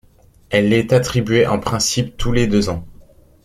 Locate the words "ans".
2.69-2.83